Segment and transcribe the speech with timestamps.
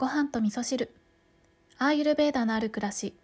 [0.00, 0.92] ご飯と味噌汁。
[1.76, 3.14] アーユルベーダのある暮らし。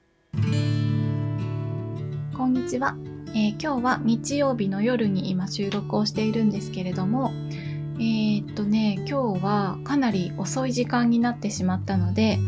[2.36, 2.96] こんにちは、
[3.28, 7.30] えー、今日は日曜日の夜に今収録をしているんですけれども
[8.00, 12.40] えー、っとね今日はかなり遅い時間になってしまったので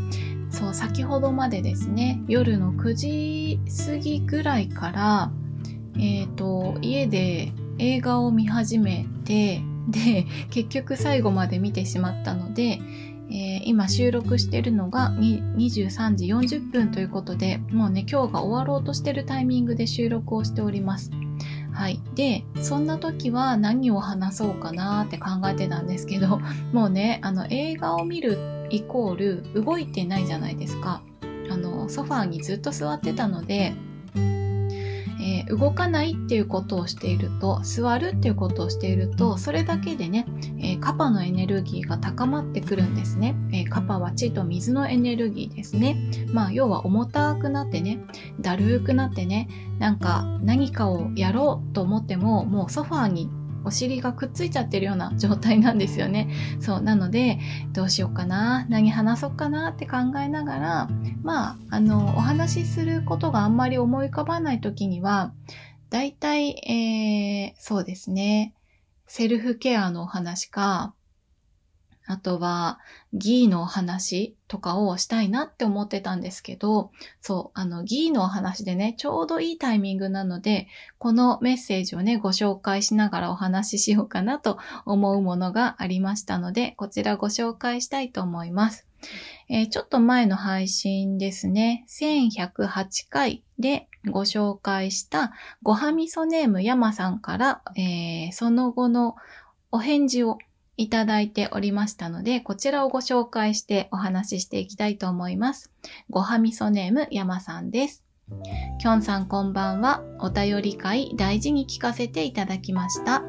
[0.50, 5.30] そう先ほどまでですね夜の9時過ぎぐらいから
[5.95, 12.80] えー、っと家で映画を見始めてで結局最後まで見てしまったので
[13.29, 21.11] えー、今収録しているのが23時40分ということで、もうね、今日が終わろうとしてるタイミングで収録をしております。
[21.72, 22.00] はい。
[22.14, 26.40] で、そんな時は何を話そうかなって考えてたんですけど、
[26.72, 28.39] もうね、あの、映画を見る
[28.70, 31.03] イコール動いてないじゃないですか。
[31.50, 33.75] あの、ソファーにずっと座ってたので、
[35.27, 40.25] えー、動かないっていうことをしていると座るっていうことをしているとそれだけでね、
[40.58, 45.97] えー、カパのエネルギーが高まってくるんですね、えー、カパは地と水のエネルギーですね。
[46.33, 47.98] まあ要は重たくなってね
[48.41, 49.48] だるくなってね
[49.81, 53.29] なんか何かをやろうと思ってももうソファーに
[53.67, 56.31] お尻がくっついちゃってるような状態なんですよね。
[56.61, 56.81] そう。
[56.81, 57.41] なので、
[57.73, 60.89] どうしようかな、何話そうかなって考えながら、
[61.23, 65.33] まあ、あの、お話しすることがあんまり思い浮かばない時には、
[65.91, 68.55] 大体、えー、そうですね、
[69.08, 70.95] セルフケアのお話か、
[72.07, 72.79] あとは、
[73.12, 88.87] ギーのお話とかをしたいなって思ってたんですけど、そう、あの、ギーのお話でね、ちょうどいいタイミングなので、このメッセージをね、ご紹介しながらお話ししようかなと思うものがありましたので、こちらご紹介したいと思います。
[89.48, 95.33] えー、ちょっと前の配信ですね、1108回でご紹介した
[95.63, 99.17] ごはみそネーム山さんから、えー、その後の
[99.70, 100.39] お返事を
[100.77, 105.71] いただいておりましたので、こちらをご紹介してお話ししていきたいと思います。
[106.11, 108.05] ごはみそネーム山さんです。
[108.81, 110.03] きょんさんこんばんは。
[110.19, 113.23] お便り会大事に聞かせていただきました。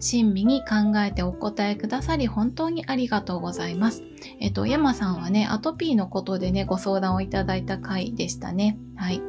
[0.00, 4.02] 親身に考えてお答えくださり本当にありがとうございます。
[4.40, 8.78] えっと、山さんはね、アトピーのことでね、ご相談をいただいた回でしたね。
[8.96, 9.20] はい。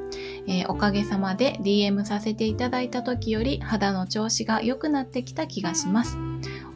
[0.48, 6.18] えー、おかげさまで DM させていただいた時より肌の調子が良くなってきた気がします。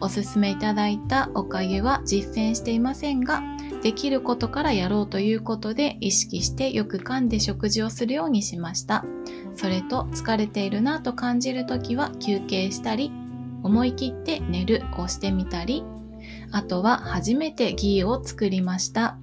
[0.01, 3.41] おすすめいただいたおかげは実践していませんが、
[3.83, 9.05] できることからやろうということで意識してよく噛んで食事をするようにしました。
[9.55, 13.11] それと疲れているなと感じるときは休憩したり、
[13.63, 15.83] 思い切って寝るをしてみたり、
[16.51, 19.19] あとは初めてギーを作りました。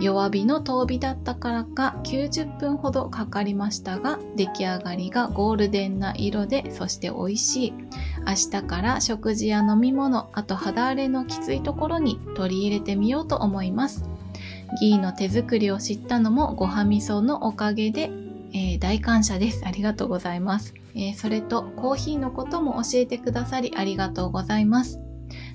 [0.00, 7.74] 弱火の遠火だったからか90分ほどかかりましたが出来上がりがゴールデンな色でそして美味しい。
[8.26, 14.08] 明日から食事や飲み物あと肌荒れのきついところに取り入れてみようと思います。
[14.80, 18.10] ギーの手作りを知ったのもごはみそのおかげで、
[18.54, 19.62] えー、大感謝です。
[19.66, 20.74] ありがとうございます。
[20.94, 25.00] えー、それとコーヒーのことも教えてくださりありがとうございます。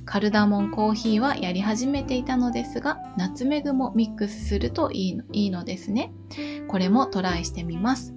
[0.07, 6.13] カルダモンコーヒーはやり始めていたのですが、ナツメグもミックスするといいのいいのですね。
[6.69, 8.13] これもトライしてみます。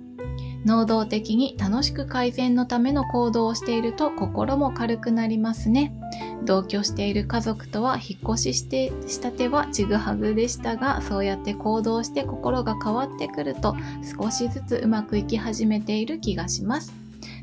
[0.65, 5.93] 能動的に楽しく改善のための行動をしていると心も軽くなりますね。
[6.45, 13.75] 同居している家族とは引っ越ししてしたてはちぐはぐでしたが、そうやって行動して心が変わってくると
[14.21, 17.00] 少しずつうまくいき始めている気がします。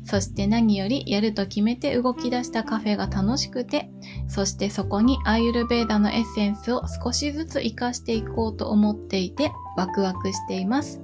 [0.08, 3.90] そして何よりやると決めて動き出したカフェが楽しくて、
[4.26, 11.02] そしてそこにアーユルベーダのエッセンスを少しずつ活かしていこうと思っていて、ワクワクしています。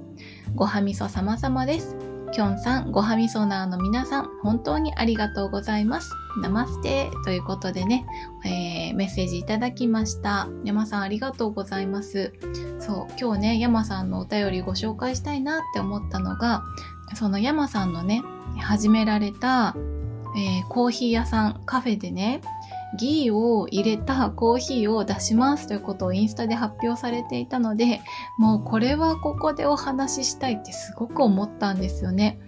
[0.55, 1.95] ごはみそ様々です。
[2.31, 6.09] きょんさん、ごはみそナーの皆さん、本当にありがとうございます。
[6.41, 8.07] ナマステということでね、
[8.43, 10.47] えー、メッセージいただきました。
[10.63, 12.33] 山さんありがとうございます。
[12.79, 16.63] そう、今日ね、山さんのお便りご紹介したいなって思ったのが、
[17.13, 18.23] その山さんのね、
[18.59, 19.75] 始められた、
[20.37, 22.41] えー、コーヒー屋さん、カフェでね、
[22.97, 28.01] ギーを入れたコーヒーを出しますということをインスタで発表されていたので、
[28.37, 32.39] もうこれはここでお話ししたいってすごく思ったんですよね。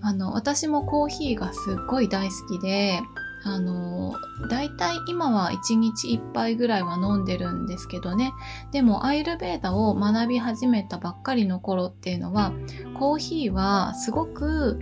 [0.00, 3.00] あの、私もコーヒーがすっごい大好きで、
[3.44, 4.14] あの、
[4.48, 8.32] 大体今は1日1杯ぐらいは飲んでるんですけどね。
[8.72, 12.52] でもアイルベーダを学び始めたばっかりの頃っていうのは、
[12.98, 14.80] コーヒーはすごく、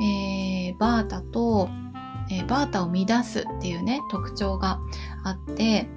[0.00, 1.68] えー、バータと、
[2.30, 4.80] えー、バータを乱すっていうね、特徴が
[5.24, 5.88] あって、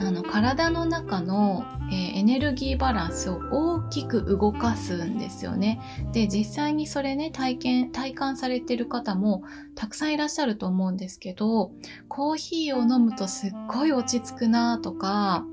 [0.00, 5.80] あの体の中の、えー、エネルギーバランスを大きく動かすんですよね。
[6.12, 9.42] で、実際にそれね、体験、体感されてる方も
[9.74, 11.72] たくさんいらっしゃると思うんですけど、
[12.06, 15.44] コーヒーを飲むとすっごい落ち着くなとか、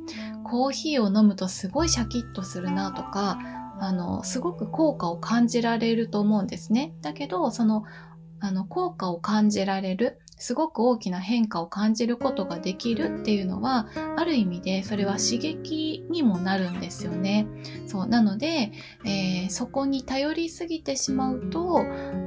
[0.43, 3.39] コーヒーを飲むとすごいシャキッとするなとか、
[3.79, 6.93] あの、すごく効果を感じられると思うんですね。
[7.01, 7.83] だけど、その、
[8.39, 13.87] あの、効果を感じられる、すごく大きな変化を感じることができるっていうのは、
[14.17, 17.47] ある意味でそれは刺激にもなるんですよね。
[17.87, 18.07] そう。
[18.07, 18.71] なので、
[19.05, 21.81] えー、そこに頼りすぎてしまうと、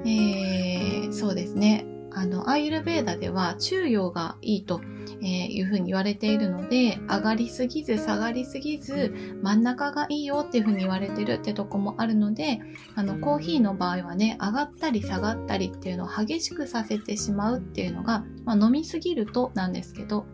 [0.05, 1.98] えー、そうですね。
[2.12, 4.81] あの、アイルベーダでは中陽がいいと。
[5.20, 9.12] え、いうふうに言われているので、上がりすぎず下がりすぎず、
[9.43, 12.60] 真ん中がいいよっていうふうに言われてるってとこもあるので、
[12.94, 20.26] あの、コーヒーの場合はね、上がったり下がったりっていうのを激しくさせてしまうっていうのが、まあ、飲みすぎるとなんですけど、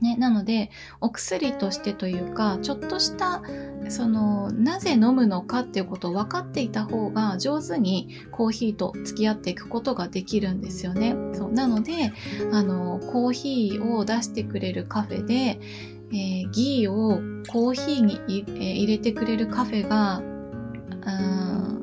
[0.00, 0.70] ね、なので、
[1.00, 3.42] お薬としてというか、ちょっとした、
[3.88, 11.14] その、なぜ飲むのかっていうことを分かっていた方が上手にコーヒーと付き合っていくことができるんですよね。
[11.32, 12.12] そうなので、
[12.52, 15.58] あの、コーヒーを出してくれるカフェで、
[16.12, 17.18] えー、ギーを
[17.50, 21.75] コーヒーに、えー、入れてくれるカフェが、うん、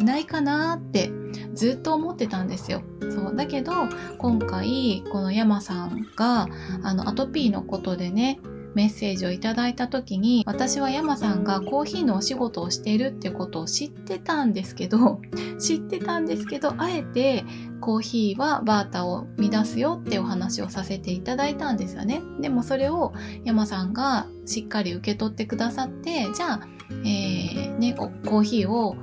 [0.00, 1.10] ないかなって
[1.54, 2.82] ずっと思ってたんですよ。
[3.00, 3.36] そう。
[3.36, 3.72] だけど、
[4.18, 6.48] 今回、この山さんが、
[6.82, 8.40] あの、アトピーのことでね、
[8.74, 15.20] メッセージをいただいた時に私は山さんがコーヒーのお仕事をしているってことを知ってたんですけど
[15.58, 17.44] 知ってたんですけどあえて
[17.80, 23.12] コーヒーはバータを乱すよってお話をさせていただいたんですよねでもそれを
[23.44, 26.60] 山さんがしっかり受け取ってくださってじゃあ、
[27.04, 28.96] えーね、コーヒーを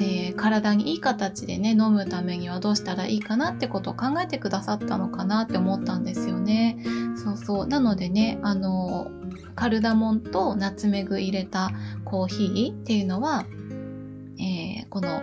[0.00, 6.82] え、体にいい形でね飲むためにはどうしたらいいかなってことを考えてくださったのかなって思ったんですよね。
[7.16, 9.10] そうそうなのでねあの
[9.54, 11.70] カルダモンとナツメグ入れた
[12.04, 13.44] コーヒーっていうのは、
[14.38, 15.22] えー、この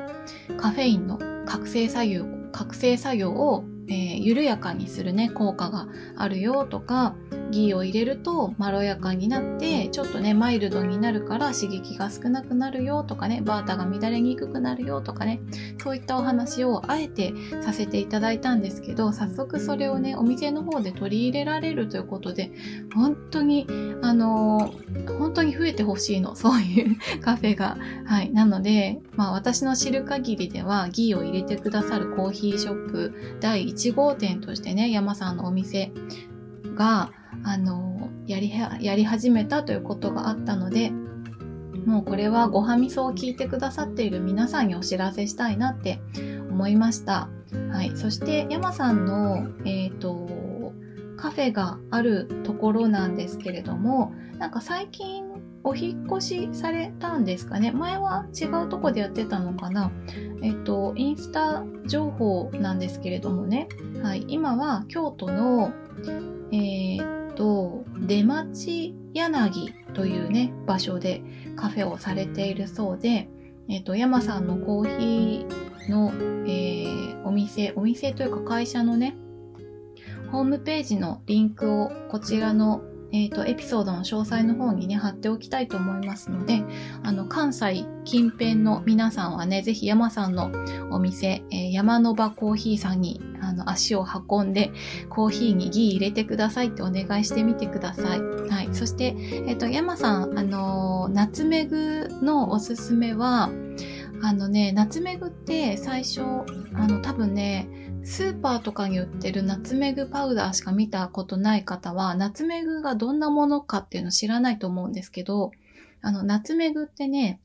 [0.57, 5.87] カフェインの覚醒作業覚醒作業をえー、緩やかにするね、効果が
[6.17, 7.15] あるよとか、
[7.49, 15.39] ギーを入れるとまろやかになって、ちょっとね、マイルドになるから刺激が少なくなるよとかね、バータが乱れにくくなるよとかね、
[15.81, 22.51] そういったお話をあえてさせていただいたんですけど、早速それをね、お店の方で取り入れられるということで、
[22.93, 23.67] 本当に、
[24.01, 27.77] あのー、本当に増えてほしいの、そういう カフェが。
[28.05, 28.31] はい。
[28.31, 35.91] なので、まあ私の知る限りでは、ギーを入れてくださるコーヒーショップ第1号店としてね、山さんのお店
[36.75, 37.11] が、
[37.43, 38.51] あの、やり、
[38.81, 40.91] やり始めたということがあったので、
[41.85, 46.01] もうこれはごはみそを聞いてくださっている皆さんにお知らせしたいなって
[46.49, 47.29] 思いました。
[47.71, 47.95] はい。
[47.95, 50.73] そして山さんの、え、ー、と、
[51.15, 55.25] カフェがあるところなんですけれども、なんか最近
[55.63, 57.71] お引越しされたんですかね？
[57.71, 59.91] 前は違うとこでやってたのかな？
[60.43, 63.67] えっと、インスタ情報なんですけれどもね、
[64.03, 65.71] はい、今は京都の、
[66.51, 71.21] えー、と、出町柳というね、場所で
[71.55, 73.29] カフェをされているそうで、
[73.69, 76.11] えっと、山さんのコーヒーの、
[76.47, 79.15] えー、お店、お店というか会社のね、
[80.31, 82.81] ホームページのリンクをこちらの
[83.11, 86.63] えっ、ー、と、エピソードの詳細の方にね、貼っておきたいと思いますので、
[87.03, 90.51] あの、関西近辺の皆さんはね、ぜひ山さんの
[90.91, 94.71] お店、えー、山の場コーヒーさんに、あの、足を運んで、
[95.09, 98.21] コーヒーにギー入れてくださいってお願いしてみてください。
[98.21, 98.69] はい。
[98.71, 99.15] そして、
[99.47, 103.49] えっ、ー、と、山さん、あの、ナツメグのおすすめは、
[104.21, 106.21] あのね、ナツメグって最初、
[106.73, 107.69] あの、多分ね、
[108.03, 115.51] スーパーとかに売ってるナツメグパウダーしか見たことない方は、ナツメグがどんなものかっていうの知らないと思うんですけど、
[116.01, 117.41] あの、ナツメグってね、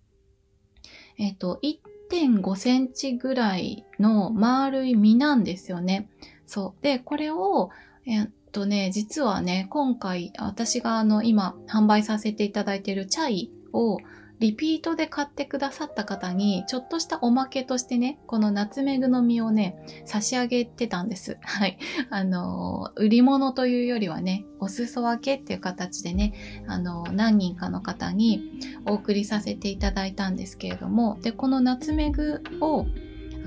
[1.18, 6.08] えっ、ー、と、1.5センチぐらいの丸い実なんですよね。
[6.46, 6.82] そう。
[6.82, 7.70] で、これを、
[8.06, 13.98] えっとね、実はね、今回、私があの、今、販売させていただいているチャイを、
[14.42, 21.38] リピートで買ってくださった方に、ちょっとしたおまけとしてね、このナツメグの実をね、差し上げてたんです。
[21.46, 21.78] はい。
[22.10, 26.32] あの、売り物というよりはね、お裾分けっていう形でね、
[26.66, 32.84] あの、何人かの方にお送りさせていただいたんですけれども、で、このナツメグを、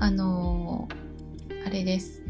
[0.00, 0.88] あの、
[1.66, 2.22] あれです。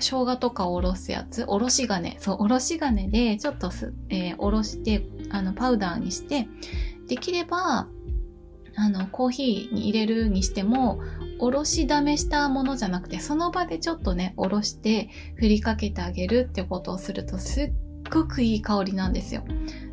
[0.00, 6.48] 生姜とかおろすやつ、おろし金、そう、おろし金でちょっとす、え、おろして、あの、パウダーにして、
[7.06, 7.88] できれば、
[8.76, 11.00] あの、コーヒーに入れるにしても、
[11.38, 17.72] おろし試したものじゃなくて、その場でちょっとね、おろして振りかけてあげるってことをすると、すっ
[18.10, 19.44] ごくいい香りなんですよ。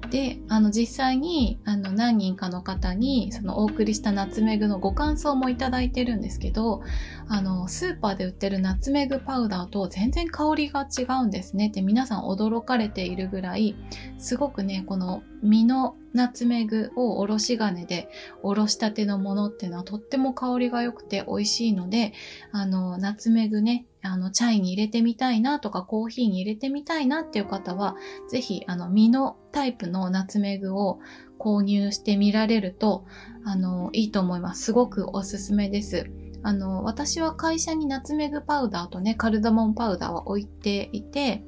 [0.10, 6.82] で、あの、実際に、あの、何人かの方に、その、お送りしたナツメグのご感想もいただいてるんですけど、
[7.28, 13.76] あの、スーパーで売ってるナツメグパウダーと全然香りが違うんですねって皆さん驚かれているぐらい、
[14.18, 18.10] すごくね、この実のナツメグをおろし金で
[18.42, 22.14] おろしたてのものっていうのはとっても香りが良くて美味しいので、
[22.52, 27.96] あの、ナツメグね、あの、チャイに入れてみたいなとか、コーヒーに入れてみたいなっていう方は、
[28.30, 31.00] ぜひ、あの、実のタイプのナツメグを
[31.40, 33.06] 購入してみられると、
[33.46, 34.64] あの、いいと思います。
[34.64, 36.10] すごくおすすめです。
[36.44, 41.44] あの、私は会社にナツメグパウダーとね、カルダモンパウダーは置いていて、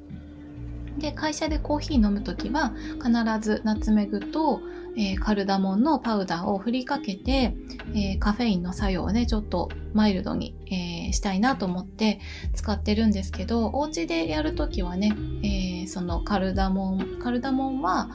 [0.98, 4.60] で、会社でコーヒー飲むときは、必ずナツメグと、
[4.96, 7.54] えー、カルダモンのパウダーを振りかけて、
[7.94, 12.20] えー、カフェインの作用をね、ちょっとマイルドに、えー、したいなと思って
[12.54, 15.12] 使ってるんですけど、お家でやるときはね、
[15.44, 18.10] えそのカルダモン、カルダモンは、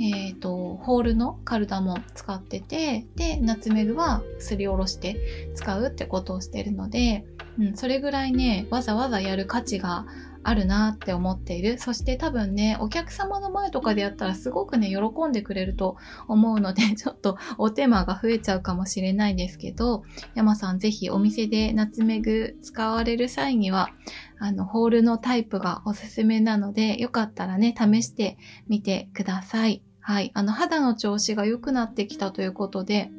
[0.00, 7.26] えっ、と、ホールのカルダモン使ってて、で、ナツメグはすりおろして使うってことをしてるので、
[7.58, 10.06] うん、それぐらいね、わざわざやる価値が
[10.42, 11.78] あるなって思っている。
[11.78, 15.96] そして多分ね、お客様の前とかでやったらすごくね、喜んでくれると
[16.28, 20.02] 思うので、 ちょっとお手間が増えちゃうかもしれないですけど、
[20.34, 23.90] 山さんぜひお店でナツメグ使われる際には、
[24.38, 29.82] あの、ホールのタイプがおすすめなので、よかったらね、試してみてください。
[30.00, 30.30] はい。
[30.34, 33.10] あの、肌の調子が良くなってきたということで、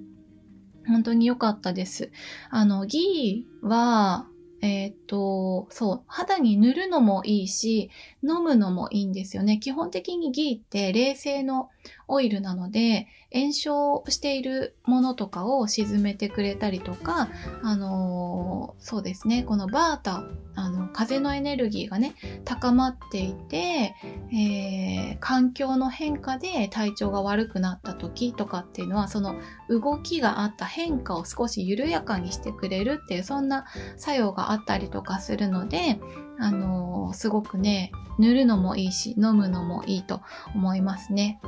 [0.88, 2.12] 本当に良かったです。
[2.50, 4.28] あの、ギーは、
[4.62, 7.90] えっ、と、そう、肌に塗るのもいいし、
[8.24, 9.58] 飲むのもいいんですよね。
[9.58, 11.70] 基本的にギーって冷製の
[12.08, 17.30] オイルなので、炎症しているものとかを沈めてくれたりとか、
[17.64, 20.24] あのー、そうですね、このバータ、
[20.54, 22.14] あの、風のエネルギーがね、
[22.44, 23.96] 高まっていて、
[24.34, 29.36] えー、環境の変化で体調が悪くなった時とかっていうのは、その
[29.70, 36.00] 動きがあった変化を少し緩やかにしてくれるっていう、そんな作用があったりとかするので、
[36.42, 40.22] あのー、すごくね、塗るのもいいし、飲むのもいいと
[40.56, 41.40] 思いますね。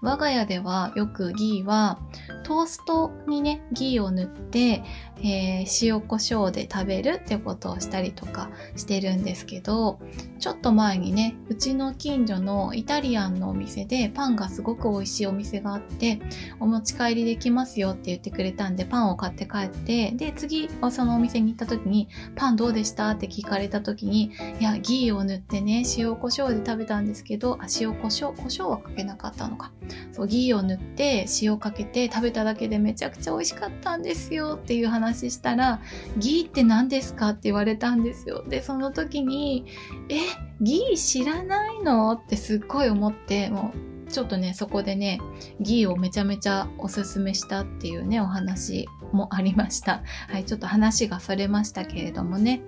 [0.00, 1.98] 我が家ではよくギーは
[2.44, 4.82] トーストにね、ギーを塗って、
[5.18, 9.98] えー、塩コショウで食べるってことをしたりとかしてるんですけど、
[10.38, 16.20] ちょっと前にね、うちの近所のイタリアンのお店でパンがすごく美味しいお店があって、
[16.60, 23.10] お持ち帰りできますよって言ってくれたんで、パンを買って帰って、で、次、そのお店に行った時に、パンどうでした？
[23.10, 29.72] って聞かれた時に、いや、ギーを塗ってね、塩コショウで食べたんですけど、あ、塩コショウ、コショウはかけなかったのか。
[30.12, 35.80] そう、ギーを塗って塩かけて食べただけでめちゃくちゃ美味しかったんですよっていう話したら、
[36.16, 38.44] ギーって何ですかって言われたんですよ。
[38.48, 39.66] で、その時に、
[40.08, 40.16] え、
[40.60, 45.20] ギー知らないのってすっごい思って、もうちょっとね、そこでね、
[45.60, 50.02] ギーをめちゃめちゃおすすめしたっていうね、お話もありました。
[50.28, 52.60] はい、ちょっと話がそれましたけれどもね。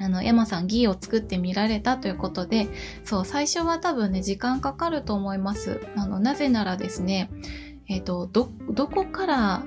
[0.00, 2.68] あの、エマさんギーを作ってみられたということで、
[3.04, 5.80] そう、最初は多分ね、時間かかると思います。
[5.96, 7.30] あの、なぜならですね、
[7.86, 9.62] えっ、ー、と、ど、どこから、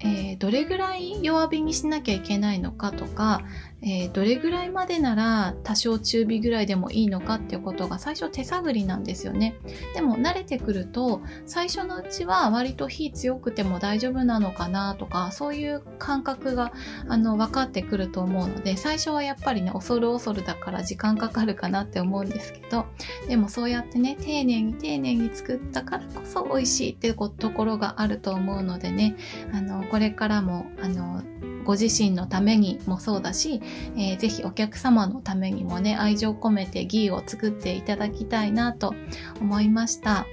[0.00, 3.42] えー、どれぐらい弱火にしなきゃいけないのかとか、
[3.82, 9.56] えー、どれぐらいまでなら多少中火ぐらいでもいいのかっていうことが最初手探りなんですよね。
[9.94, 16.72] でも慣れてくると最初のうちは割と火強くても大丈夫なのかなとかそういう感覚が
[17.08, 22.86] あの分かってくると思うので最初はやっぱりね恐る恐るだから時間かかるかなって思うんですけど
[23.28, 29.16] でもそうやってね丁寧に丁寧に作ったからこそ美味しいっていうところがあると思うのでね
[29.52, 31.22] あのこれからもあの
[31.66, 33.60] ご自身のためにもそうだし、
[33.96, 38.94] えー、ぜひお客様のためにもね、愛情込めてギーを作っていただきたいなと
[39.40, 40.26] 思いました。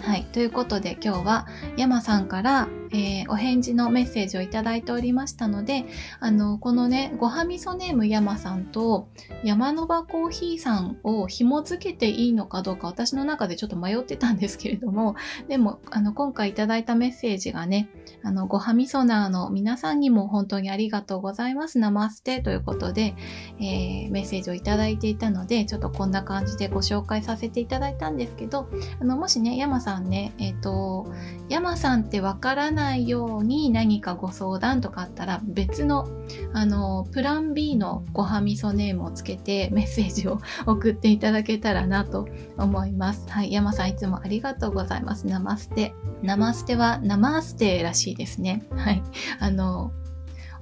[0.00, 0.24] はい。
[0.32, 5.84] ということで今日は山さんから、えー、お返事のメッセージをいただいておりましたので、
[6.20, 9.08] あの、このね、ごはみそネーム山さんと
[9.42, 15.16] 山の場コーヒーさんを紐付けていいのかどうか私の中でちょっと迷ってたんですけれども、
[15.48, 17.88] でも、あの、今回いただいたメッセージがね、
[18.22, 21.80] あの、ごはみそナーの皆さんにも本当にありがとうございます。
[21.80, 23.16] ナマステということで、
[23.58, 28.68] えー、メッセージをいただいていたので、ちょっとこんな感じでご紹介させていただいたんですけど、
[29.00, 31.10] あの、もしね、山さんさんね、えっ、ー、と、
[31.48, 36.08] 山さんってわからないないように何かご相談とかあったら別の、
[36.54, 43.28] あの、プラン B のごはみそネームをつけてメッセージを送っていただけたらなと思います。
[43.28, 45.26] はい、山さんいつもありがとうございます。
[45.26, 45.92] ナマステ。
[46.22, 48.64] ナマステはナマステらしいですね。
[48.70, 49.02] はい。
[49.40, 49.92] あの、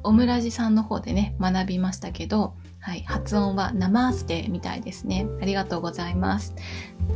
[0.03, 2.55] オムラジさんの方でね、学びましたけど、
[2.87, 5.27] はい、発音はナマーステみたいですね。
[5.43, 6.55] ありがとうございます。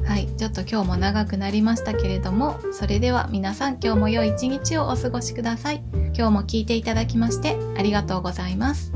[0.04, 5.84] はい、ちょっと今日も長くなりましたけれども、それでは皆さん今日も良い一日をお過ごしください。
[6.12, 8.92] 今日も聞いていただきましてありがとうございます。